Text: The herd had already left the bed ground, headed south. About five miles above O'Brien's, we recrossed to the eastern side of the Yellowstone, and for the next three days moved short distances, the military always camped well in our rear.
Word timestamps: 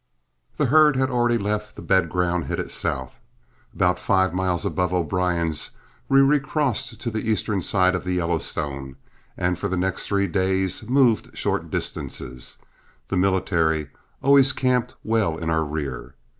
The 0.57 0.65
herd 0.65 0.95
had 0.95 1.11
already 1.11 1.37
left 1.37 1.75
the 1.75 1.81
bed 1.83 2.09
ground, 2.09 2.45
headed 2.45 2.71
south. 2.71 3.19
About 3.71 3.99
five 3.99 4.33
miles 4.33 4.65
above 4.65 4.95
O'Brien's, 4.95 5.69
we 6.09 6.21
recrossed 6.21 6.99
to 6.99 7.11
the 7.11 7.29
eastern 7.29 7.61
side 7.61 7.93
of 7.93 8.03
the 8.03 8.13
Yellowstone, 8.13 8.95
and 9.37 9.59
for 9.59 9.67
the 9.67 9.77
next 9.77 10.07
three 10.07 10.25
days 10.25 10.89
moved 10.89 11.37
short 11.37 11.69
distances, 11.69 12.57
the 13.09 13.15
military 13.17 13.91
always 14.23 14.53
camped 14.53 14.95
well 15.03 15.37
in 15.37 15.51
our 15.51 15.63
rear. 15.63 16.15